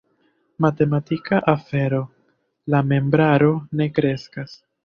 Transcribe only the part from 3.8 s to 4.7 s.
ne kreskas.